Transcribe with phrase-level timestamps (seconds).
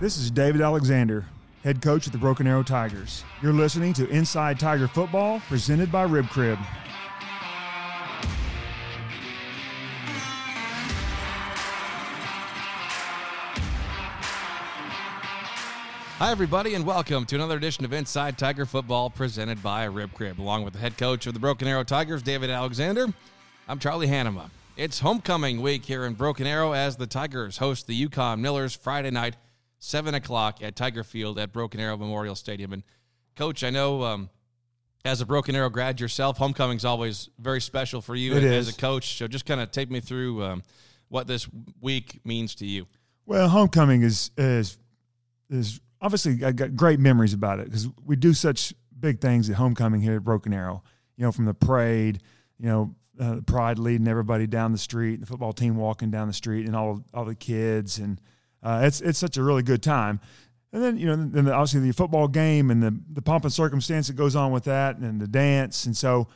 [0.00, 1.24] This is David Alexander,
[1.64, 3.24] head coach of the Broken Arrow Tigers.
[3.42, 6.56] You're listening to Inside Tiger Football, presented by Rib Crib.
[16.18, 20.38] Hi, everybody, and welcome to another edition of Inside Tiger Football presented by Rib Crib.
[20.40, 23.08] Along with the head coach of the Broken Arrow Tigers, David Alexander,
[23.66, 24.48] I'm Charlie Hanema.
[24.76, 29.10] It's homecoming week here in Broken Arrow as the Tigers host the Yukon Millers Friday
[29.10, 29.34] night
[29.78, 32.72] 7 o'clock at Tiger Field at Broken Arrow Memorial Stadium.
[32.72, 32.82] And,
[33.36, 34.30] Coach, I know um,
[35.04, 38.74] as a Broken Arrow grad yourself, homecoming's always very special for you It as is.
[38.74, 39.16] a coach.
[39.16, 40.62] So just kind of take me through um,
[41.08, 41.48] what this
[41.80, 42.86] week means to you.
[43.26, 44.78] Well, homecoming is is
[45.50, 49.56] is obviously I got great memories about it because we do such big things at
[49.56, 50.82] homecoming here at Broken Arrow.
[51.16, 52.20] You know, from the parade,
[52.58, 56.26] you know, uh, the pride leading everybody down the street, the football team walking down
[56.26, 58.20] the street, and all all the kids, and
[58.62, 60.20] uh, it's it's such a really good time.
[60.72, 63.52] And then you know, then the, obviously the football game and the the pomp and
[63.52, 66.28] circumstance that goes on with that, and the dance, and so.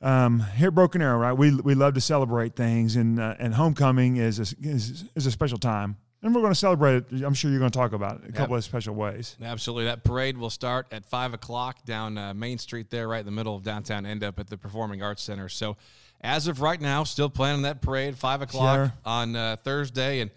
[0.00, 1.32] Um, here at Broken Arrow, right?
[1.32, 5.30] We we love to celebrate things, and uh, and homecoming is a, is, is a
[5.32, 7.24] special time, and we're going to celebrate it.
[7.24, 9.36] I'm sure you're going to talk about it a couple of special ways.
[9.42, 9.86] Absolutely.
[9.86, 13.32] That parade will start at 5 o'clock down uh, Main Street there, right in the
[13.32, 15.48] middle of downtown, end up at the Performing Arts Center.
[15.48, 15.76] So,
[16.20, 18.92] as of right now, still planning that parade, 5 o'clock Sure.
[19.04, 20.20] on uh, Thursday.
[20.20, 20.30] And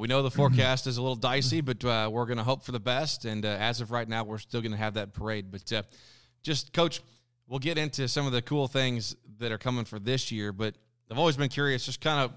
[0.00, 2.72] we know the forecast is a little dicey, but uh, we're going to hope for
[2.72, 3.26] the best.
[3.26, 5.50] And uh, as of right now, we're still going to have that parade.
[5.50, 5.82] But uh,
[6.42, 7.02] just, Coach,
[7.46, 10.52] we'll get into some of the cool things that are coming for this year.
[10.52, 10.76] But
[11.10, 12.32] I've always been curious, just kind of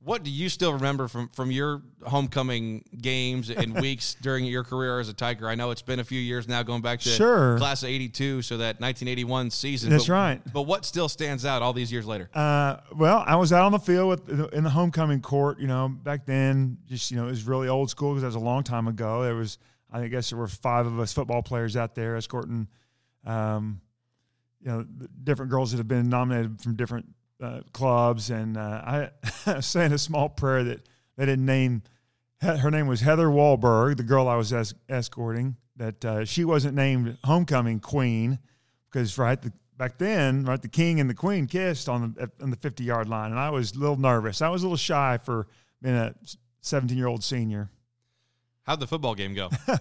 [0.00, 5.00] what do you still remember from from your homecoming games and weeks during your career
[5.00, 5.48] as a Tiger?
[5.48, 7.58] I know it's been a few years now, going back to Sure.
[7.58, 9.90] class of '82, so that 1981 season.
[9.90, 10.52] That's But- right.
[10.52, 12.30] But what still stands out all these years later?
[12.32, 15.58] Uh, well, I was out on the field with in the homecoming court.
[15.58, 18.34] You know, back then, just you know, it was really old school because that was
[18.36, 19.22] a long time ago.
[19.24, 19.58] There was,
[19.92, 22.68] I guess, there were five of us football players out there escorting,
[23.26, 23.80] um,
[24.60, 24.84] you know,
[25.24, 27.06] different girls that have been nominated from different
[27.40, 29.10] uh, clubs, and uh,
[29.46, 30.80] I saying a small prayer that
[31.16, 31.82] they didn't name.
[32.40, 35.56] Her name was Heather Wahlberg, the girl I was es- escorting.
[35.76, 38.38] That uh, she wasn't named homecoming queen
[38.90, 42.50] because right the, back then, right, the king and the queen kissed on the on
[42.50, 44.42] the fifty yard line, and I was a little nervous.
[44.42, 45.46] I was a little shy for
[45.82, 46.14] being a
[46.60, 47.70] seventeen year old senior.
[48.64, 49.50] How'd the football game go?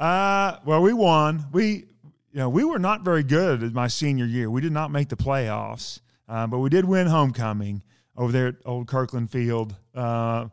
[0.00, 1.44] Uh, well, we won.
[1.52, 1.84] We,
[2.32, 4.50] you know, we were not very good at my senior year.
[4.50, 7.82] We did not make the playoffs, uh, but we did win homecoming
[8.16, 9.74] over there at Old Kirkland Field.
[9.94, 10.46] Uh,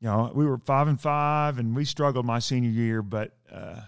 [0.00, 3.02] you know, we were five and five, and we struggled my senior year.
[3.02, 3.80] But uh,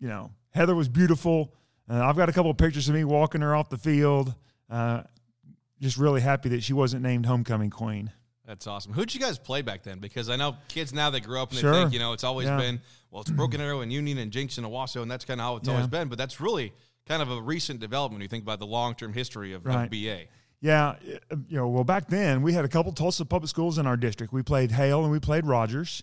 [0.00, 1.54] you know, Heather was beautiful.
[1.88, 4.34] Uh, I've got a couple of pictures of me walking her off the field.
[4.70, 5.02] Uh,
[5.80, 8.10] just really happy that she wasn't named homecoming queen.
[8.46, 8.92] That's awesome.
[8.92, 9.98] Who'd you guys play back then?
[9.98, 11.72] Because I know kids now they grow up and they Sure.
[11.72, 12.58] think, you know, it's always Yeah.
[12.58, 12.80] been,
[13.10, 15.56] well, it's Broken Arrow and Union and Jenks and Owasso, and that's kind of how
[15.56, 15.74] it's Yeah.
[15.74, 16.08] always been.
[16.08, 16.72] But that's really
[17.06, 19.84] kind of a recent development you think about the long term history of, Right.
[19.84, 20.24] of BA.
[20.60, 20.94] Yeah,
[21.30, 23.96] uh, you know, well, back then we had a couple Tulsa public schools in our
[23.96, 24.32] district.
[24.32, 26.02] We played Hale and we played Rogers.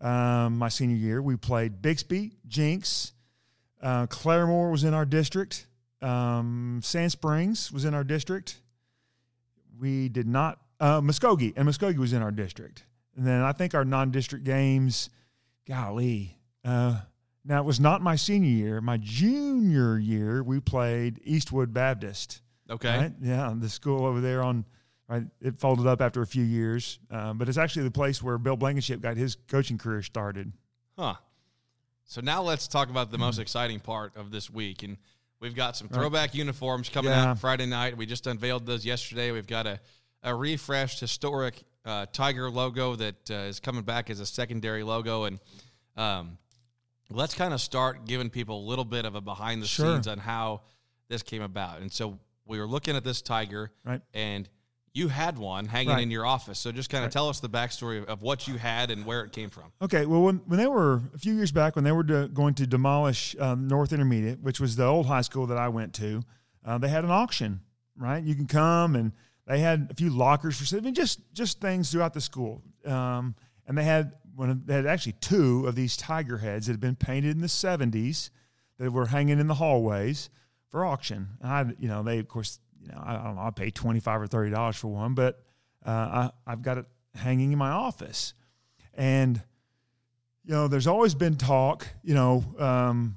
[0.00, 3.12] Um, my senior year, we played Bixby, Jenks,
[3.82, 5.66] uh, Claremore was in our district.
[6.02, 8.60] Um, Sand Springs was in our district.
[9.78, 12.84] We did not uh, Muskogee, and Muskogee was in our district.
[13.16, 15.08] And then I think our non-district games,
[15.66, 16.36] golly.
[16.64, 17.00] Uh,
[17.46, 18.80] now it was not my senior year.
[18.80, 22.42] My junior year, we played Eastwood Baptist.
[22.68, 22.96] Okay.
[22.98, 23.12] Right?
[23.22, 24.64] Yeah, the school over there on
[25.08, 25.22] right.
[25.40, 28.56] It folded up after a few years, uh, but it's actually the place where Bill
[28.56, 30.52] Blankenship got his coaching career started.
[30.98, 31.14] Huh.
[32.04, 34.82] So now let's talk about the most exciting part of this week.
[34.82, 34.96] And
[35.40, 37.30] we've got some throwback uniforms coming Yeah.
[37.30, 37.96] out Friday night.
[37.96, 39.32] We just unveiled those yesterday.
[39.32, 39.80] We've got a,
[40.22, 45.24] a refreshed historic uh, Tiger logo that uh, is coming back as a secondary logo.
[45.24, 45.40] And
[45.96, 46.38] um,
[47.10, 49.94] let's kind of start giving people a little bit of a behind the Sure.
[49.94, 50.62] scenes on how
[51.08, 51.80] this came about.
[51.80, 54.00] And so we were looking at this Tiger, Right.
[54.14, 54.48] and
[54.92, 56.02] you had one hanging Right.
[56.02, 56.58] in your office.
[56.58, 57.12] So just kind of Right.
[57.12, 59.64] tell us the backstory of, of what you had and where it came from.
[59.82, 62.54] Okay, well, when, when they were a few years back, when they were de- going
[62.54, 66.22] to demolish um, North Intermediate, which was the old high school that I went to,
[66.64, 67.60] uh, they had an auction.
[67.98, 69.12] Right, you can come and
[69.46, 72.60] they had a few lockers for I mean, just just things throughout the school.
[72.84, 73.34] Um,
[73.66, 76.96] and they had one, of- had actually two of these tiger heads that had been
[76.96, 78.30] painted in the '70s
[78.78, 80.30] that were hanging in the hallways
[80.68, 81.28] for auction.
[81.40, 83.74] And I, you know, they of course, you know, I, I don't know, I paid
[83.74, 85.42] twenty five or thirty dollars for one, but
[85.84, 88.34] uh, I, I've got it hanging in my office,
[88.94, 89.42] and
[90.44, 93.16] you know, there's always been talk, you know, um,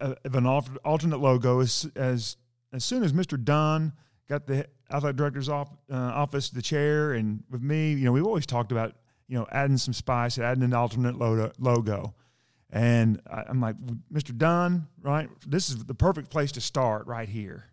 [0.00, 2.36] uh, of an alternate logo as as
[2.72, 3.42] as soon as Mr.
[3.42, 3.92] Dunn
[4.28, 8.26] got the athletic director's off, uh, office, the chair, and with me, you know, we've
[8.26, 8.94] always talked about
[9.28, 12.14] you know, adding some spice, adding an alternate logo.
[12.70, 13.76] And I'm like,
[14.12, 14.36] Mr.
[14.36, 15.28] Dunn, right?
[15.46, 17.64] This is the perfect place to start right here.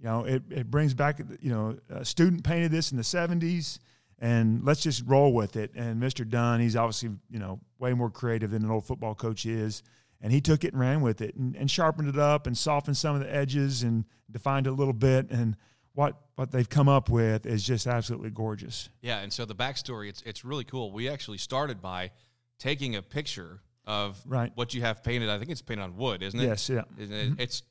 [0.00, 3.78] You know, it, it brings back, you know, a student painted this in the 70s,
[4.18, 5.72] and let's just roll with it.
[5.74, 6.28] And Mr.
[6.28, 9.82] Dunn, he's obviously, you know, way more creative than an old football coach is.
[10.22, 12.96] And he took it and ran with it and, and sharpened it up and softened
[12.96, 15.30] some of the edges and defined it a little bit.
[15.30, 15.56] And
[15.94, 18.88] what what they've come up with is just absolutely gorgeous.
[19.02, 20.92] Yeah, and so the backstory, it's it's really cool.
[20.92, 22.12] We actually started by
[22.58, 24.52] taking a picture of right.
[24.54, 25.28] what you have painted.
[25.28, 26.44] I think it's painted on wood, isn't it?
[26.44, 26.82] Yes, yeah.
[26.98, 27.40] Mm-hmm.
[27.40, 27.62] It's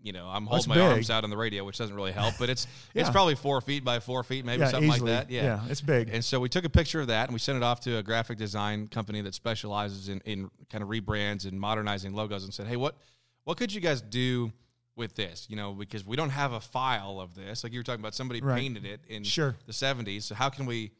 [0.00, 0.84] you know, I'm holding my big.
[0.84, 3.02] arms out on the radio, which doesn't really help, but it's yeah.
[3.02, 5.10] it's probably four feet by four feet, maybe yeah, something easily.
[5.10, 5.32] like that.
[5.32, 5.42] Yeah.
[5.42, 6.10] yeah, it's big.
[6.10, 8.02] And so we took a picture of that and we sent it off to a
[8.02, 12.66] graphic design company that specializes in, in kind of rebrands and modernizing logos and said,
[12.68, 12.96] hey, what
[13.44, 14.52] what could you guys do
[14.98, 15.46] with this?
[15.48, 17.64] You know, because we don't have a file of this.
[17.64, 18.58] Like you were talking about, somebody right.
[18.58, 19.56] painted it in sure.
[19.66, 20.22] the 70s.
[20.22, 20.90] So how can we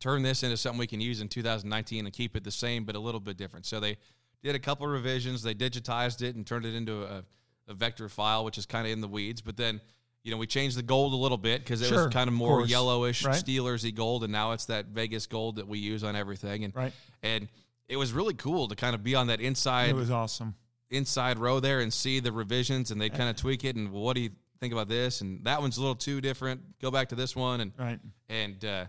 [0.00, 2.96] turn this into something we can use in 2019 and keep it the same but
[2.96, 3.66] a little bit different?
[3.66, 3.98] So they
[4.42, 5.42] did a couple revisions.
[5.42, 7.22] They digitized it and turned it into a
[7.68, 9.40] a vector file, which is kind of in the weeds.
[9.40, 9.80] But then,
[10.22, 12.34] you know, we changed the gold a little bit because it sure, was kind of
[12.34, 13.36] more of yellowish, right.
[13.36, 16.64] Steelersy gold, and now it's that Vegas gold that we use on everything.
[16.64, 16.92] And right.
[17.22, 17.48] and
[17.88, 19.90] it was really cool to kind of be on that inside.
[19.90, 20.54] It was awesome.
[20.90, 23.74] Inside row there and see the revisions, and they kind of tweak it.
[23.76, 24.30] And well, what do you
[24.60, 25.20] think about this?
[25.20, 26.60] And that one's a little too different.
[26.80, 27.98] Go back to this one, and right.
[28.28, 28.84] And uh,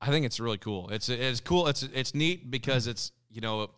[0.00, 0.90] I think it's really cool.
[0.90, 1.66] It's it's cool.
[1.68, 3.70] It's it's neat because it's you know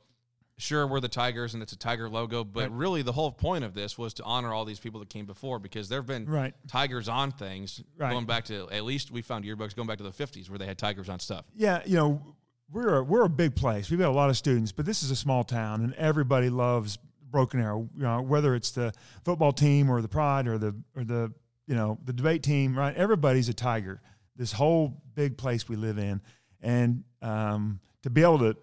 [0.63, 2.73] sure we're the Tigers and it's a Tiger logo, but right.
[2.73, 5.59] really the whole point of this was to honor all these people that came before
[5.59, 6.55] because there have been right.
[6.69, 8.11] Tigers on things right.
[8.11, 10.67] going back to at least we found yearbooks going back to the 50s where they
[10.67, 11.45] had Tigers on stuff.
[11.55, 12.23] Yeah, you know,
[12.71, 13.91] we're a, we're a big place.
[13.91, 16.99] We've got a lot of students, but this is a small town and everybody loves
[17.33, 17.89] Broken Arrow.
[17.97, 18.93] You know, whether it's the
[19.25, 21.33] football team or the Pride or the or the
[21.67, 22.95] you know the debate team, right?
[22.95, 24.01] Everybody's a Tiger.
[24.37, 26.21] This whole big place we live in,
[26.61, 28.57] and um, to be able to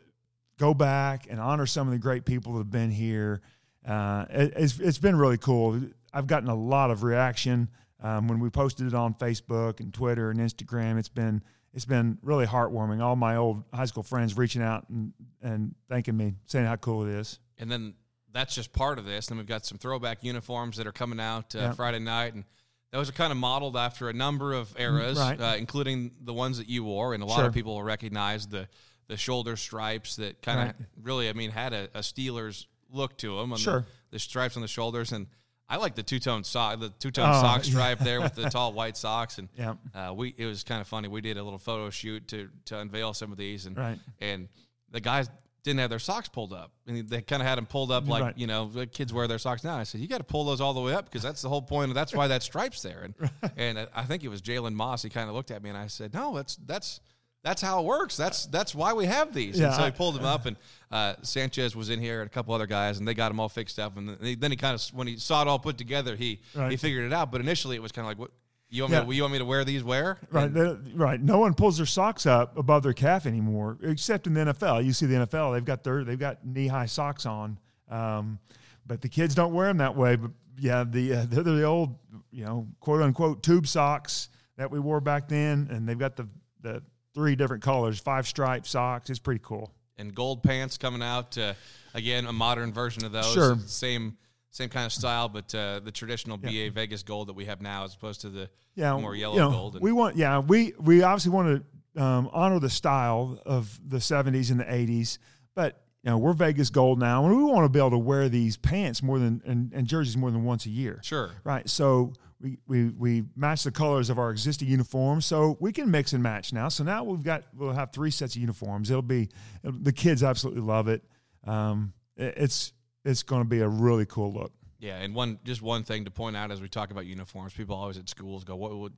[0.58, 3.42] go back and honor some of the great people that have been here.
[3.88, 5.82] Uh, it, it's, it's been really cool.
[6.14, 7.70] I've gotten a lot of reaction
[8.04, 11.00] um, when we posted it on Facebook and Twitter and Instagram.
[11.00, 11.42] It's been
[11.74, 13.02] it's been really heartwarming.
[13.02, 17.06] All my old high school friends reaching out and, and thanking me, saying how cool
[17.06, 17.40] it is.
[17.58, 17.94] And then
[18.32, 19.30] that's just part of this.
[19.30, 21.72] And we've got some throwback uniforms that are coming out uh, yeah.
[21.74, 22.44] Friday night, and
[22.92, 25.40] those are kind of modeled after a number of eras, right.
[25.40, 27.14] uh, including the ones that you wore.
[27.14, 27.46] And a lot sure.
[27.46, 28.68] of people will recognize the
[29.08, 30.76] the shoulder stripes that kind of Right.
[31.02, 33.56] really, I mean, had a, a Steelers look to them.
[33.56, 33.80] Sure.
[33.80, 35.26] The, the stripes on the shoulders, and
[35.68, 37.72] I like the two tone sock, the two tone Oh, sock yeah.
[37.72, 39.40] stripe there with the tall white socks.
[39.40, 39.76] And Yeah.
[39.96, 41.08] uh, we, it was kind of funny.
[41.08, 44.00] We did a little photo shoot to to unveil some of these, and Right.
[44.20, 44.48] and
[44.92, 45.28] the guys
[45.70, 48.22] didn't have their socks pulled up, and they kind of had them pulled up like
[48.24, 48.38] Right.
[48.38, 49.78] you know the kids wear their socks now.
[49.78, 51.62] I said you got to pull those all the way up because that's the whole
[51.62, 51.90] point.
[51.92, 53.04] Of, that's why that stripe's there.
[53.04, 55.04] And and I think it was Jalen Moss.
[55.04, 57.00] He kind of looked at me and I said, no, that's that's
[57.42, 58.18] that's how it works.
[58.18, 59.58] That's that's why we have these.
[59.58, 60.58] Yeah, and so he pulled them up, and
[60.92, 63.48] uh, Sanchez was in here and a couple other guys, and they got them all
[63.48, 63.96] fixed up.
[63.96, 66.42] And then he, then he kind of when he saw it all put together, he
[66.54, 66.72] Right.
[66.72, 67.32] he figured it out.
[67.32, 68.32] But initially, it was kind of like, what
[68.70, 69.00] you want Yeah.
[69.02, 69.84] me to, you want me to wear these?
[69.84, 71.22] Where Right, And- right.
[71.22, 74.82] No one pulls their socks up above their calf anymore, except in the NFL.
[74.86, 77.58] You see the NFL; they've got their they've got knee high socks on,
[77.90, 78.40] um,
[78.86, 80.16] but the kids don't wear them that way.
[80.16, 81.98] But yeah, the uh, they're the old
[82.32, 86.28] you know quote unquote tube socks that we wore back then, and they've got the
[86.62, 86.84] the
[87.14, 89.10] three different colors, five stripe socks.
[89.10, 89.74] It's pretty cool.
[89.98, 91.38] and gold pants coming out.
[91.38, 91.54] Uh,
[91.94, 93.34] again, a modern version of those.
[93.34, 93.58] Sure.
[93.66, 94.16] Same
[94.52, 96.70] same kind of style, but uh, the traditional Yeah.
[96.70, 99.40] BA Vegas gold that we have now, as opposed to the yeah, more yellow you
[99.42, 99.76] know, gold.
[99.76, 101.64] And, We want, yeah, we we obviously want
[101.96, 105.18] to um, honor the style of the '70s and the '80s,
[105.56, 108.30] but you know we're Vegas Gold now, and we want to be able to wear
[108.30, 111.32] these pants more than and, and jerseys more than once a year, sure.
[111.44, 111.70] right?
[111.70, 116.14] So we, we we match the colors of our existing uniforms, so we can mix
[116.14, 116.70] and match now.
[116.70, 118.90] So now we've got we'll have three sets of uniforms.
[118.90, 119.30] It'll be
[119.64, 121.04] the kids absolutely love it.
[121.46, 122.72] Um, it- it's
[123.06, 124.52] it's going to be a really cool look.
[124.82, 127.76] Yeah, and one just one thing to point out as we talk about uniforms, people
[127.76, 128.92] always at schools go, "What what,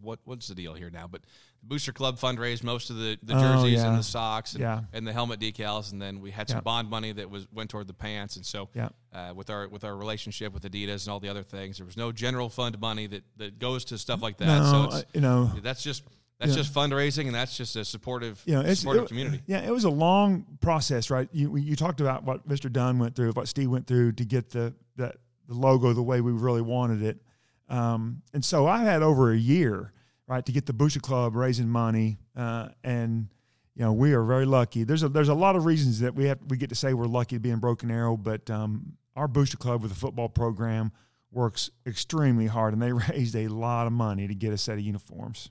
[0.00, 1.24] what what's the deal here now?" But
[1.60, 3.88] the Booster Club fundraised most of the, the Oh, jerseys yeah.
[3.90, 4.84] and the socks and, Yeah.
[4.94, 6.62] and the helmet decals, and then we had some Yeah.
[6.62, 8.36] bond money that was went toward the pants.
[8.36, 8.70] And so,
[9.12, 11.98] uh, with our with our relationship with Adidas and all the other things, there was
[11.98, 14.62] no general fund money that, that goes to stuff like that.
[14.64, 16.02] so No, it's, uh, you know, that's just
[16.38, 16.56] that's Yeah.
[16.58, 19.42] just fundraising, and that's just a supportive you know, it's, supportive it- community.
[19.46, 21.28] Yeah, it was a long process, right?
[21.32, 22.70] You you talked about what Mr.
[22.72, 25.12] Dunn went through, what Steve went through to get the the,
[25.48, 27.20] the logo the way we really wanted it,
[27.68, 29.92] um, and so I had over a year,
[30.26, 33.28] right, to get the Booster Club raising money, uh, and
[33.74, 34.84] you know we are very lucky.
[34.84, 37.06] There's a there's a lot of reasons that we have we get to say we're
[37.06, 40.92] lucky to be in Broken Arrow, but um, our Booster Club with the football program
[41.32, 44.80] works extremely hard, and they raised a lot of money to get a set of
[44.80, 45.50] uniforms.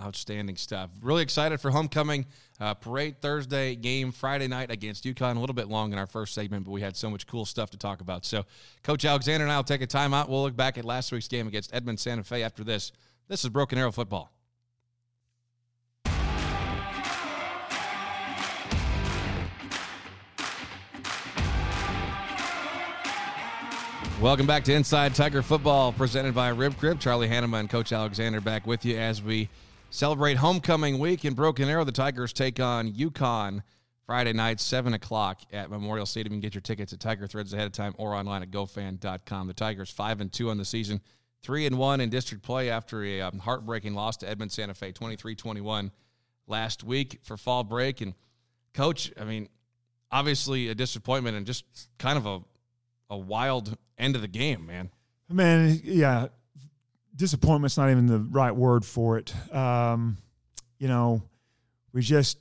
[0.00, 0.90] Outstanding stuff.
[1.02, 2.26] Really excited for homecoming
[2.58, 5.36] uh, parade Thursday game Friday night against Yukon.
[5.36, 7.70] A little bit long in our first segment, but we had so much cool stuff
[7.70, 8.24] to talk about.
[8.24, 8.44] So,
[8.82, 10.28] Coach Alexander and I will take a timeout.
[10.28, 12.90] We'll look back at last week's game against Edmond Santa Fe after this.
[13.28, 14.32] This is Broken Arrow Football.
[24.20, 26.98] Welcome back to Inside Tiger Football, presented by Rib Crib.
[26.98, 29.48] Charlie Hanneman and Coach Alexander back with you as we
[29.94, 31.84] celebrate homecoming week in Broken Arrow.
[31.84, 33.62] The Tigers take on Yukon
[34.06, 36.32] Friday night, 7 o'clock at Memorial Stadium.
[36.32, 39.46] You can get your tickets at Tiger Threads ahead of time or online at gofan.com.
[39.46, 41.00] The Tigers 5 and 2 on the season,
[41.44, 44.90] 3 and 1 in district play after a um, heartbreaking loss to Edmond Santa Fe,
[44.90, 45.92] 23 21
[46.48, 48.00] last week for fall break.
[48.00, 48.14] And,
[48.74, 49.48] Coach, I mean,
[50.10, 51.64] obviously a disappointment and just
[51.98, 52.40] kind of a,
[53.10, 54.90] a wild end of the game, man.
[55.30, 56.26] Man, yeah,
[57.16, 59.34] disappointment's not even the right word for it.
[59.54, 60.18] Um,
[60.78, 61.22] you know,
[61.92, 62.38] we just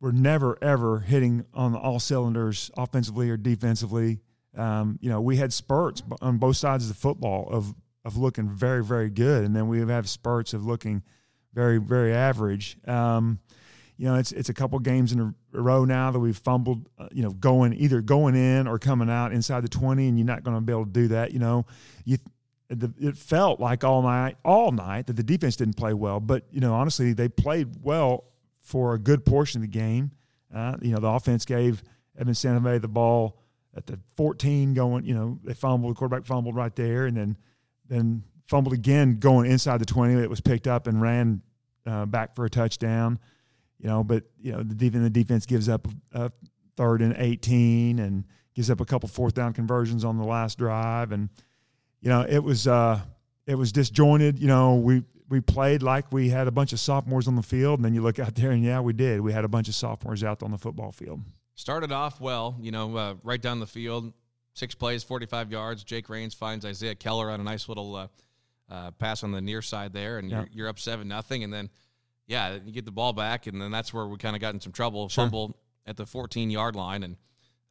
[0.00, 4.20] we're never ever hitting on all cylinders offensively or defensively.
[4.56, 8.48] Um, you know, we had spurts on both sides of the football of of looking
[8.48, 11.02] very very good, and then we have spurts of looking
[11.52, 12.76] very very average.
[12.86, 13.40] Um,
[13.96, 16.88] you know, it's it's a couple games in a row now that we've fumbled.
[16.98, 20.26] Uh, you know, going either going in or coming out inside the twenty, and you're
[20.26, 21.32] not going to be able to do that.
[21.32, 21.66] You know,
[22.04, 22.18] you
[22.68, 26.20] it felt like all night, all night that the defense didn't play well.
[26.20, 28.24] But you know, honestly, they played well
[28.62, 30.10] for a good portion of the game.
[30.54, 31.82] Uh, you know, the offense gave
[32.18, 33.38] Edmond Santa Fe the ball
[33.76, 35.04] at the 14, going.
[35.04, 37.36] You know, they fumbled, the quarterback fumbled right there, and then
[37.88, 40.14] then fumbled again going inside the 20.
[40.14, 41.42] It was picked up and ran
[41.86, 43.18] uh, back for a touchdown.
[43.78, 46.32] You know, but you know the defense the defense gives up a
[46.76, 51.12] third and 18 and gives up a couple fourth down conversions on the last drive
[51.12, 51.28] and
[52.06, 53.00] you know, it was uh,
[53.48, 54.38] it was disjointed.
[54.38, 57.80] You know, we we played like we had a bunch of sophomores on the field,
[57.80, 59.20] and then you look out there, and yeah, we did.
[59.20, 61.20] We had a bunch of sophomores out on the football field.
[61.56, 64.12] Started off well, you know, uh, right down the field,
[64.54, 65.82] six plays, forty-five yards.
[65.82, 68.06] Jake Rains finds Isaiah Keller on a nice little uh,
[68.70, 70.36] uh, pass on the near side there, and yeah.
[70.36, 71.68] you're, you're, up seven nothing, and then
[72.28, 74.60] yeah, you get the ball back, and then that's where we kind of got in
[74.60, 75.08] some trouble.
[75.08, 75.24] Sure.
[75.24, 77.16] Fumble at the 14 yard line, and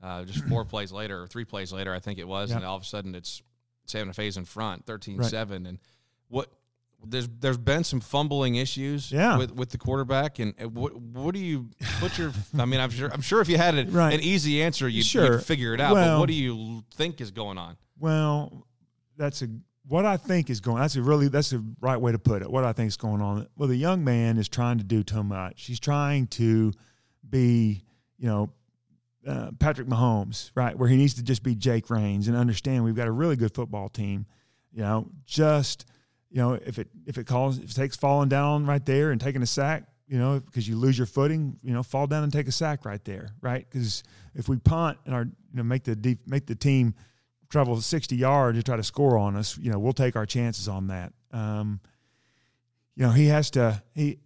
[0.04, 2.58] uh, just four plays later, or three plays later, I think it was, yeah.
[2.58, 3.42] and all of a sudden it's
[3.86, 5.18] Santa Fe's in front, 13-7.
[5.34, 5.52] Right.
[5.52, 5.80] And
[6.28, 6.50] what
[7.08, 9.38] there's there's been some fumbling issues yeah.
[9.38, 13.12] with, with the quarterback and what what do you put your I mean I'm sure
[13.12, 14.14] I'm sure if you had a, right.
[14.14, 15.34] an easy answer you'd, sure.
[15.34, 18.66] you'd, figure it out well, but what do you think is going on well
[19.18, 19.48] that's a
[19.88, 22.50] what I think is going that's a really that's the right way to put it
[22.50, 25.24] what I think is going on well the young man is trying to do too
[25.24, 26.74] much he's trying to
[27.30, 27.84] be
[28.18, 28.50] you know
[29.28, 32.96] uh, Patrick Mahomes, right, where he needs to just be Jake Rains and understand we've
[32.96, 34.26] got a really good football team.
[34.72, 35.86] You know, just
[36.30, 39.20] you know if it if it calls if it takes falling down right there and
[39.20, 42.32] taking a sack, you know, because you lose your footing, you know, fall down and
[42.32, 43.66] take a sack right there, right?
[43.70, 44.04] Because
[44.36, 46.94] if we punt and our you know make the deep, make the team
[47.50, 50.68] travel 60 yards to try to score on us, you know, we'll take our chances
[50.68, 51.14] on that.
[51.32, 51.80] Um,
[52.96, 54.20] you know, he has to he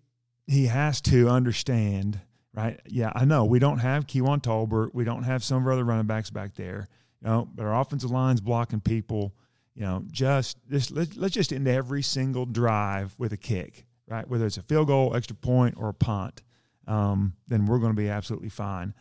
[0.48, 2.20] he has to understand
[2.60, 2.80] right?
[2.86, 5.84] Yeah, I know we don't have Kewan Tolbert, we don't have some of our other
[5.84, 6.88] running backs back there,
[7.22, 9.34] you know, but our offensive line's blocking people.
[9.76, 14.28] You know, just let's, let's just end every single drive with a kick, right?
[14.28, 16.42] Whether it's a field goal, extra point, or a punt,
[16.86, 18.94] um, then we're going to be absolutely fine.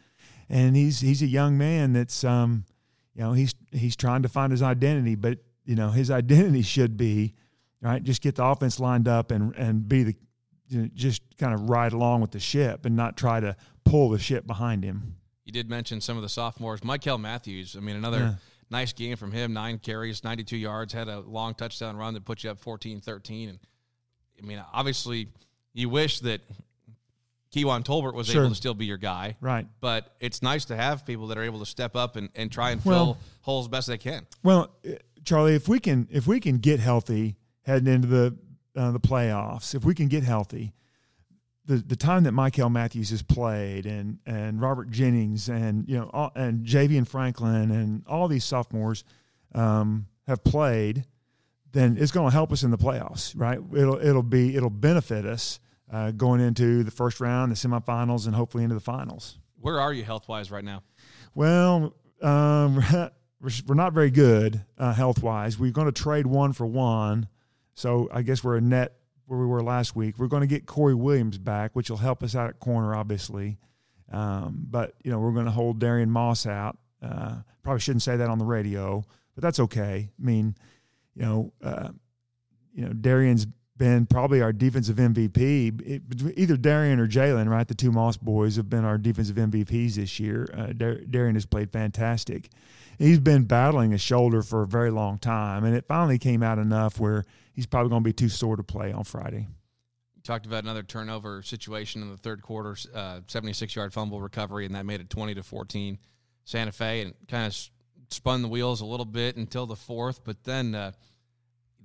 [0.48, 2.64] And he's he's a young man that's um,
[3.14, 6.96] you know he's he's trying to find his identity, but you know his identity should
[6.96, 7.34] be
[7.80, 8.02] right.
[8.02, 10.14] Just get the offense lined up and and be the
[10.68, 14.10] you know, just kind of ride along with the ship and not try to pull
[14.10, 15.16] the ship behind him.
[15.44, 16.84] You did mention some of the sophomores.
[16.84, 18.34] Michael Matthews, I mean, another yeah.
[18.70, 19.54] nice game from him.
[19.54, 23.48] Nine carries, 92 yards, had a long touchdown run that put you up 14 13.
[23.48, 23.58] And
[24.42, 25.28] I mean, obviously,
[25.72, 26.42] you wish that
[27.54, 28.42] Kewan Tolbert was sure.
[28.42, 29.36] able to still be your guy.
[29.40, 29.66] Right.
[29.80, 32.70] But it's nice to have people that are able to step up and, and try
[32.70, 34.26] and well, fill holes best they can.
[34.42, 34.92] Well, uh,
[35.24, 38.36] Charlie, if we can if we can get healthy heading into the
[38.78, 40.72] uh, the playoffs, if we can get healthy,
[41.66, 46.10] the the time that Michael Matthews has played and and Robert Jennings and you know
[46.12, 49.04] all, and Javian Franklin and all these sophomores
[49.54, 51.04] um, have played,
[51.72, 53.58] then it's going to help us in the playoffs, right?
[53.76, 55.58] It'll it'll be it'll benefit us
[55.92, 59.38] uh, going into the first round, the semifinals, and hopefully into the finals.
[59.60, 60.82] Where are you health wise right now?
[61.34, 62.82] Well, um,
[63.66, 65.58] we're not very good uh, health wise.
[65.58, 67.28] We're going to trade one for one
[67.78, 68.94] so I guess we're a net
[69.26, 70.18] where we were last week.
[70.18, 73.56] We're going to get Corey Williams back, which will help us out at corner, obviously.
[74.10, 76.76] Um, but you know, we're going to hold Darian Moss out.
[77.00, 79.04] Uh, probably shouldn't say that on the radio,
[79.36, 80.10] but that's okay.
[80.10, 80.56] I mean,
[81.14, 81.90] you know, uh,
[82.74, 85.80] you know, Darian's been probably our defensive MVP.
[85.86, 86.02] It,
[86.36, 87.68] either Darian or Jalen, right?
[87.68, 90.48] The two Moss boys have been our defensive MVPs this year.
[90.52, 92.48] Uh, Dar- Darian has played fantastic.
[92.98, 96.58] He's been battling a shoulder for a very long time, and it finally came out
[96.58, 97.24] enough where
[97.58, 99.48] he's probably going to be too sore to play on Friday.
[100.14, 104.64] You talked about another turnover situation in the third quarter, uh, 76 yard fumble recovery,
[104.64, 105.98] and that made it 20 to 14
[106.44, 107.70] Santa Fe, and kind of
[108.10, 110.74] spun the wheels a little bit until the fourth, but then.
[110.74, 110.92] Uh,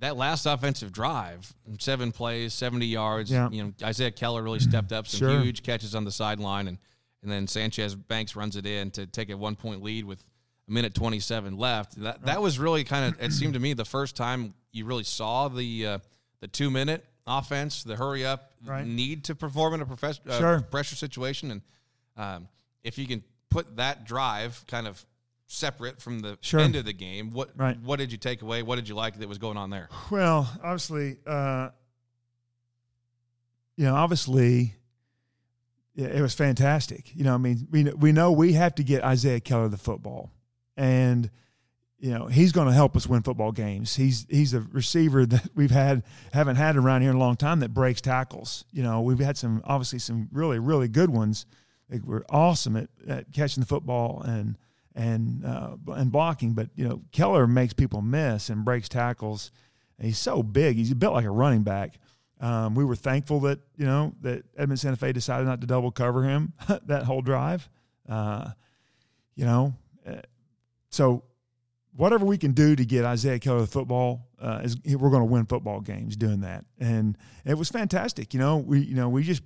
[0.00, 3.30] that last offensive drive, seven plays, 70 yards.
[3.30, 3.48] Yeah.
[3.48, 5.40] You know, Isaiah Keller really stepped up, some sure.
[5.40, 6.78] huge catches on the sideline, and
[7.22, 10.22] and then Sanchez Banks runs it in to take a one point lead with
[10.68, 12.00] a minute 27 left.
[12.02, 15.04] That that was really kind of it seemed to me the first time you really
[15.04, 15.98] saw the uh,
[16.40, 18.86] the two minute offense, the hurry up right.
[18.86, 20.60] need to perform in a profess- uh, sure.
[20.60, 21.62] pressure situation, and
[22.16, 22.48] um,
[22.82, 25.04] if you can put that drive kind of
[25.46, 26.60] separate from the sure.
[26.60, 27.30] end of the game.
[27.30, 27.78] What right.
[27.80, 28.62] what did you take away?
[28.62, 29.88] What did you like that was going on there?
[30.10, 31.70] Well, obviously, uh,
[33.76, 34.74] you know, obviously,
[35.94, 37.14] yeah, it was fantastic.
[37.14, 40.32] You know, I mean, we we know we have to get Isaiah Keller the football,
[40.76, 41.30] and
[41.98, 43.96] you know he's going to help us win football games.
[43.96, 46.02] He's he's a receiver that we've had
[46.32, 48.64] haven't had around here in a long time that breaks tackles.
[48.72, 51.46] You know, we've had some obviously some really really good ones.
[51.88, 54.56] They were awesome at, at catching the football and
[54.94, 56.54] and uh, and blocking.
[56.54, 59.50] But you know, Keller makes people miss and breaks tackles.
[59.98, 61.98] And he's so big; he's built like a running back.
[62.40, 65.90] Um, we were thankful that you know that Edmond Santa Fe decided not to double
[65.90, 66.52] cover him
[66.86, 67.68] that whole drive.
[68.08, 68.50] Uh,
[69.36, 69.74] you know,
[70.94, 71.24] so
[71.96, 75.30] whatever we can do to get Isaiah Keller the football uh, is we're going to
[75.30, 76.64] win football games doing that.
[76.78, 78.34] And it was fantastic.
[78.34, 79.42] You know, we you know we just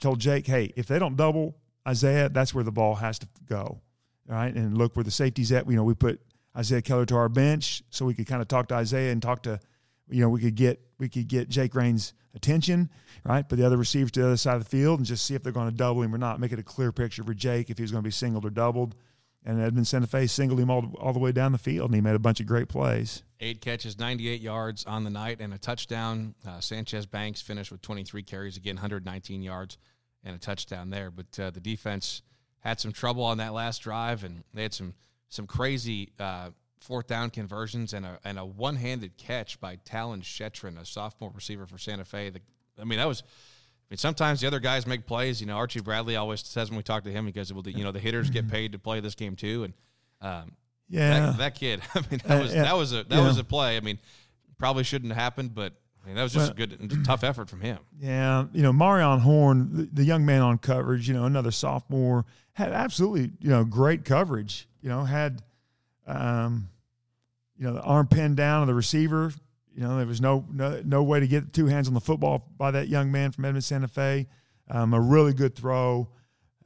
[0.00, 3.80] told Jake, hey, if they don't double Isaiah, that's where the ball has to go
[4.28, 4.54] right?
[4.54, 5.68] And look where the safety's at.
[5.68, 6.20] You know, we put
[6.56, 9.42] Isaiah Keller to our bench so we could kind of talk to Isaiah and talk
[9.44, 9.60] to,
[10.08, 12.90] you know, we could get we could get Jake Rain's attention,
[13.24, 13.46] right?
[13.48, 15.42] But the other receivers to the other side of the field and just see if
[15.42, 16.40] they're going to double him or not.
[16.40, 18.50] Make it a clear picture for Jake if he was going to be singled or
[18.50, 18.94] doubled.
[19.46, 22.00] And Edmond Santa Fe singled him all, all the way down the field, and he
[22.00, 23.22] made a bunch of great plays.
[23.40, 26.34] Eight catches, 98 yards on the night, and a touchdown.
[26.46, 29.78] Uh, Sanchez Banks finished with 23 carries, again, 119 yards
[30.24, 31.12] and a touchdown there.
[31.12, 32.22] But uh, the defense–
[32.66, 34.92] had some trouble on that last drive, and they had some
[35.28, 40.20] some crazy uh, fourth down conversions and a and a one handed catch by Talon
[40.20, 42.30] Shetron, a sophomore receiver for Santa Fe.
[42.30, 42.40] The,
[42.80, 43.22] I mean, that was.
[43.88, 45.40] I mean, sometimes the other guys make plays.
[45.40, 47.70] You know, Archie Bradley always says when we talk to him, he goes, "Well, the,
[47.70, 49.74] you know, the hitters get paid to play this game too." And
[50.20, 50.52] um,
[50.88, 51.82] yeah, that, that, kid.
[51.94, 53.26] I mean, that was uh, that was a that yeah.
[53.26, 53.76] was a play.
[53.76, 54.00] I mean,
[54.58, 55.72] probably shouldn't have happened, but
[56.06, 57.78] I mean, that was just well, a good, tough effort from him.
[57.98, 62.24] Yeah, you know, Marion Horn, the, the, young man on coverage, you know, another sophomore,
[62.52, 64.68] had absolutely, you know, great coverage.
[64.82, 65.42] You know, had,
[66.06, 66.68] um,
[67.58, 69.32] you know, the arm pinned down of the receiver.
[69.76, 72.48] You know, there was no no, no way to get two hands on the football
[72.56, 74.26] by that young man from Edmond Santa Fe.
[74.70, 76.08] Um, a really good throw,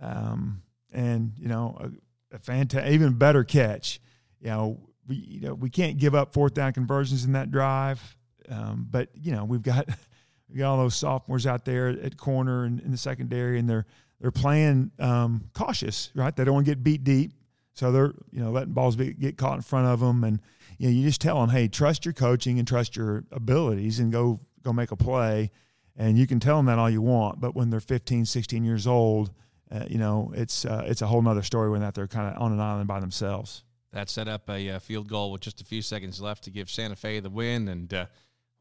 [0.01, 4.01] um, and you know, a, a fantastic, even better catch.
[4.41, 8.01] You know, we you know we can't give up fourth down conversions in that drive.
[8.49, 9.89] Um, but you know, we've got
[10.49, 13.87] we got all those sophomores out there at corner and in the secondary, and they're
[14.21, 16.35] they're playing um, cautious, right?
[16.35, 17.33] They don't want to get beat deep,
[17.75, 20.41] so they're you know letting balls be, get caught in front of them, and
[20.79, 24.13] you know you just tell them, hey, trust your coaching and trust your abilities, and
[24.13, 25.51] go go make a play.
[25.97, 28.87] And you can tell them that all you want, but when they're 15, 16 years
[28.87, 29.33] old,
[29.71, 32.41] uh, you know it's uh, it's a whole nother story when that they're kind of
[32.41, 33.65] on an island by themselves.
[33.93, 36.71] That set up a uh, field goal with just a few seconds left to give
[36.71, 38.07] Santa Fe the win, and uh,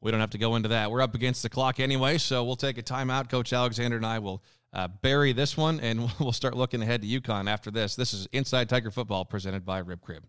[0.02, 0.89] we don't have to go into that.
[0.89, 3.30] We're up against the clock anyway, so we'll take a timeout.
[3.30, 4.41] Coach Alexander and I will
[4.73, 7.95] uh, bury this one, and we'll start looking ahead to Yukon after this.
[7.95, 10.23] This is Inside Tiger Football presented by Rib Crib.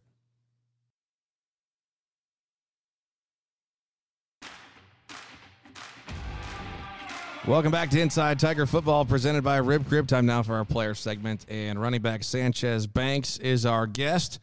[7.47, 10.07] Welcome back to Inside Tiger Football presented by Rib Crib.
[10.07, 14.41] Time now for our player segment, and running back Sanchez Banks is our guest.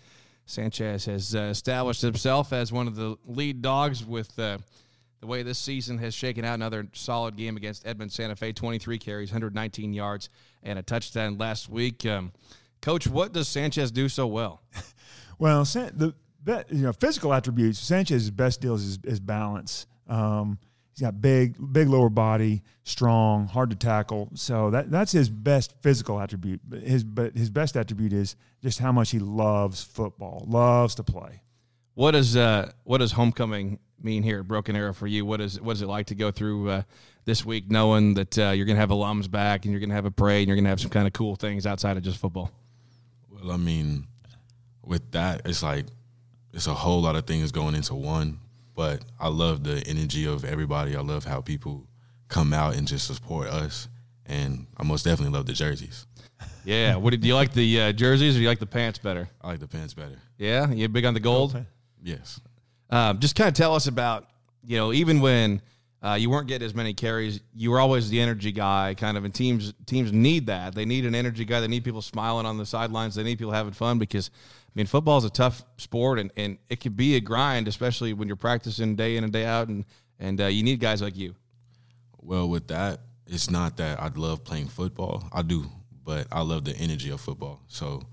[0.47, 4.37] Sanchez has uh, established himself as one of the lead dogs with.
[4.37, 4.57] Uh,
[5.19, 6.55] the way this season has shaken out.
[6.55, 10.29] Another solid game against Edmond Santa Fe, 23 carries, 119 yards,
[10.63, 12.05] and a touchdown last week.
[12.05, 12.31] Um,
[12.81, 14.61] Coach, what does Sanchez do so well?
[15.39, 16.13] well, the
[16.69, 17.79] you know physical attributes.
[17.79, 19.85] Sanchez's best deal is his, balance.
[20.07, 20.59] Um,
[20.93, 24.29] he's got big, big lower body, strong, hard to tackle.
[24.35, 26.61] So that that's his best physical attribute.
[26.67, 31.03] But his but his best attribute is just how much he loves football, loves to
[31.03, 31.41] play.
[31.95, 35.25] What is uh, what does homecoming mean here at Broken Arrow for you?
[35.25, 36.81] What is what is it like to go through uh,
[37.25, 39.95] this week, knowing that uh, you're going to have alums back and you're going to
[39.95, 42.03] have a parade and you're going to have some kind of cool things outside of
[42.03, 42.51] just football?
[43.29, 44.07] Well, I mean,
[44.83, 45.85] with that, it's like
[46.53, 48.39] it's a whole lot of things going into one.
[48.75, 50.95] but I love the energy of everybody.
[50.95, 51.87] I love how people
[52.27, 53.87] come out and just support us,
[54.25, 56.05] and I most definitely love the jerseys.
[56.63, 56.97] Yeah.
[56.97, 59.29] What did do you like the uh, jerseys or do you like the pants better?
[59.41, 60.19] I like the pants better.
[60.37, 60.69] Yeah.
[60.69, 61.57] You big on the gold?
[62.03, 62.41] Yes.
[62.89, 64.27] Um, just kind of tell us about
[64.63, 65.61] you know even when
[66.01, 68.93] uh, you weren't getting as many carries, you were always the energy guy.
[68.93, 70.75] Kind of, and teams teams need that.
[70.75, 71.59] They need an energy guy.
[71.59, 73.15] They need people smiling on the sidelines.
[73.15, 76.57] They need people having fun because I mean football is a tough sport and, and
[76.69, 79.67] it can be a grind, especially when you're practicing day in and day out.
[79.69, 79.85] And
[80.19, 81.35] and uh, you need guys like you.
[82.19, 85.27] Well, with that, it's not that I love playing football.
[85.31, 85.65] I do,
[86.03, 87.61] but I love the energy of football.
[87.67, 88.03] So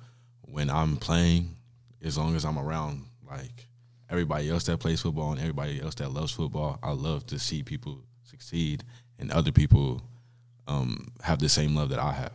[0.42, 1.56] when I'm playing,
[2.02, 3.66] as long as I'm around, like
[4.14, 7.62] everybody else that plays football and everybody else that loves football, I love to see
[7.62, 8.85] people succeed
[9.18, 10.03] and other people
[10.66, 12.33] um, have the same love that I have.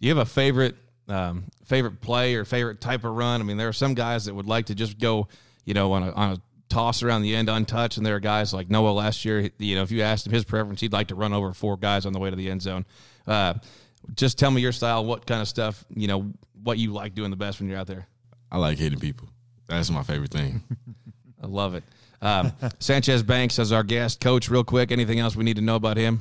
[0.00, 0.76] Do you have a favorite
[1.08, 3.40] um, favorite play or favorite type of run?
[3.40, 5.28] I mean, there are some guys that would like to just go,
[5.64, 8.54] you know, on a, on a toss around the end untouched, and there are guys
[8.54, 9.50] like Noah last year.
[9.58, 12.06] You know, if you asked him his preference, he'd like to run over four guys
[12.06, 12.86] on the way to the end zone.
[13.26, 13.54] Uh,
[14.14, 17.30] just tell me your style, what kind of stuff, you know, what you like doing
[17.30, 18.06] the best when you're out there.
[18.50, 19.28] I like hitting people.
[19.68, 20.62] That's my favorite thing.
[21.42, 21.84] I love it.
[22.20, 24.48] Um, Sanchez Banks as our guest coach.
[24.48, 26.20] Real quick, anything else we need to know about him?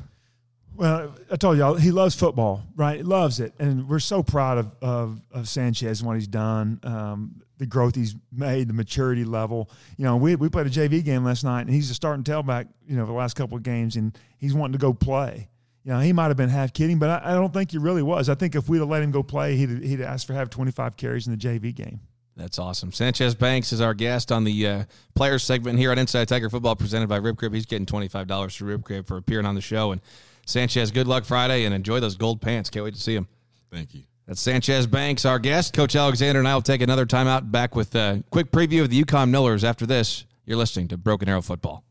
[0.76, 2.98] Well, I told y'all he loves football, right?
[2.98, 6.80] He loves it, and we're so proud of of, of Sanchez and what he's done,
[6.84, 9.72] um, the growth he's made, the maturity level.
[9.98, 12.68] You know, we we played a JV game last night, and he's a starting tailback.
[12.88, 15.50] You know, the last couple of games, and he's wanting to go play.
[15.84, 18.04] You know, he might have been half kidding, but I, I don't think he really
[18.04, 18.30] was.
[18.30, 20.72] I think if we'd have let him go play, he'd he'd asked for have twenty
[20.72, 22.02] five carries in the JV game.
[22.38, 22.92] That's awesome.
[22.92, 24.84] Sanchez Banks is our guest on the uh,
[25.16, 27.52] players segment here on Inside Tiger Football, presented by Rib Crib.
[27.52, 29.92] He's getting twenty five dollars to Rib Crib for appearing on the show.
[29.92, 30.02] And
[30.46, 32.70] Sanchez, good luck Friday, and enjoy those gold pants.
[32.70, 33.28] Can't wait to see him.
[33.72, 34.04] Thank you.
[34.28, 35.74] That's Sanchez Banks, our guest.
[35.74, 37.50] Coach Alexander and I will take another timeout.
[37.50, 39.64] Back with a quick preview of the Yukon Millers.
[39.64, 41.84] After this, you're listening to Broken Arrow Football.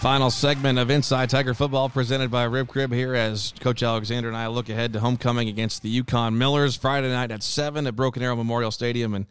[0.00, 4.36] Final segment of Inside Tiger Football presented by Rib Crib here as Coach Alexander and
[4.36, 8.22] I look ahead to homecoming against the Yukon Millers Friday night at 7 at Broken
[8.22, 9.14] Arrow Memorial Stadium.
[9.14, 9.26] And,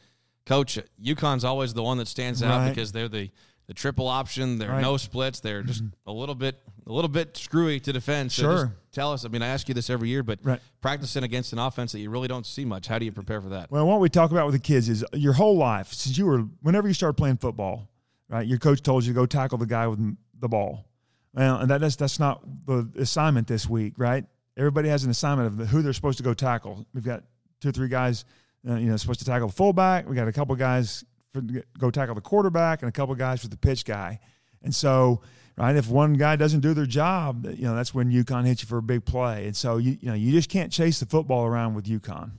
[0.45, 2.69] Coach, Yukon's always the one that stands out Right.
[2.69, 3.31] because they're the,
[3.67, 4.57] the triple option.
[4.59, 4.81] They're Right.
[4.81, 5.39] no splits.
[5.39, 8.31] They're just a little bit a little bit screwy to defend.
[8.33, 8.65] So Sure.
[8.65, 9.25] just tell us.
[9.25, 10.59] I mean, I ask you this every year, but Right.
[10.81, 13.49] practicing against an offense that you really don't see much, how do you prepare for
[13.49, 13.71] that?
[13.71, 16.39] Well, what we talk about with the kids is your whole life since you were
[16.61, 17.89] whenever you started playing football,
[18.29, 18.45] right?
[18.47, 19.99] Your coach told you to go tackle the guy with
[20.39, 20.85] the ball.
[21.33, 24.25] Well, and that is that's not the assignment this week, right?
[24.57, 26.85] Everybody has an assignment of the, who they're supposed to go tackle.
[26.93, 27.23] We've got
[27.61, 28.25] two or three guys,
[28.67, 30.09] uh, you know, supposed to tackle the fullback.
[30.09, 31.41] We got a couple guys for
[31.77, 34.19] go tackle the quarterback, and a couple guys for the pitch guy.
[34.63, 35.21] And so,
[35.57, 38.67] right, if one guy doesn't do their job, you know, that's when Yukon hits you
[38.67, 39.45] for a big play.
[39.45, 42.31] And so, you you know, you just can't chase the football around with Yukon.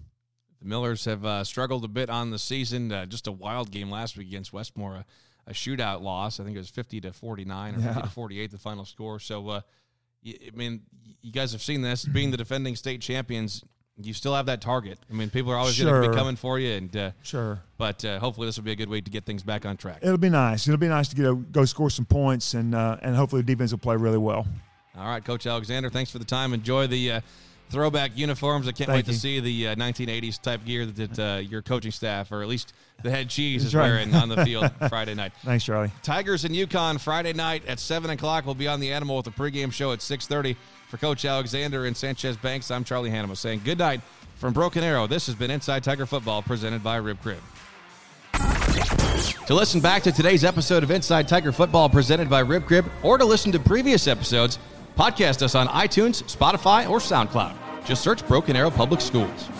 [0.60, 2.90] The Millers have uh, struggled a bit on the season.
[2.90, 5.04] Uh, just a wild game last week against Westmoore,
[5.48, 6.40] a, shootout loss.
[6.40, 8.84] I think it was fifty to forty nine or fifty to forty eight, the final
[8.84, 9.18] score.
[9.18, 9.60] So, uh,
[10.26, 10.82] I mean,
[11.22, 12.04] you guys have seen this.
[12.04, 13.64] Being the defending state champions,
[14.00, 14.98] you still have that target.
[15.10, 17.60] I mean, people are always going to be coming for you, and uh, Sure.
[17.78, 19.98] but uh, hopefully this will be a good way to get things back on track.
[20.02, 20.68] It'll be nice.
[20.68, 23.46] It'll be nice to get a, go score some points, and uh, and hopefully the
[23.54, 24.46] defense will play really well.
[24.96, 26.52] All right, Coach Alexander, thanks for the time.
[26.52, 27.20] Enjoy the uh,
[27.70, 28.68] throwback uniforms.
[28.68, 31.90] I can't wait Thank to see the uh, 1980s type gear that uh, your coaching
[31.90, 33.84] staff, or at least the head cheese, is right.
[33.84, 35.32] wearing on the field Friday night.
[35.44, 35.90] Thanks, Charlie.
[36.02, 38.46] Tigers and Yukon Friday night at 7 o'clock.
[38.46, 40.56] We'll be on the Animal with a pregame show at 6.30.
[40.88, 44.00] For Coach Alexander and Sanchez Banks, I'm Charlie Hanema saying good night
[44.36, 45.06] from Broken Arrow.
[45.06, 47.40] This has been Inside Tiger Football presented by Rib Crib.
[49.46, 53.18] To listen back to today's episode of Inside Tiger Football presented by Rib Crib or
[53.18, 54.58] to listen to previous episodes,
[54.96, 57.57] podcast us on iTunes, Spotify, or SoundCloud.
[57.84, 59.57] Just search Broken Arrow Public Schools.